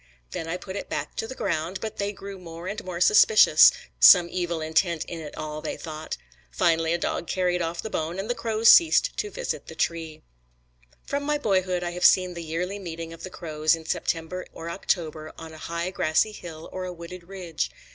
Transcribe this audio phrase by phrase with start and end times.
[0.31, 3.71] Then I put it back to the ground, but they grew more and more suspicious;
[3.99, 6.17] some evil intent in it all, they thought.
[6.49, 10.23] Finally a dog carried off the bone, and the crows ceased to visit the tree.
[11.03, 14.71] From my boyhood I have seen the yearly meeting of the crows in September or
[14.71, 17.69] October, on a high grassy hill or a wooded ridge.